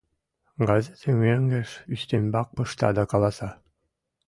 [0.67, 3.49] Газетым мӧҥгеш ӱстембак пышта да каласа: